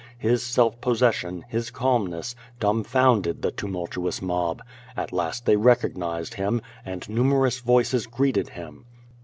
[0.17, 4.63] His self possession, his calmness, dumb founded the tumultuous mob.
[4.97, 8.85] At last they recognized him, and numerous voices greeted him.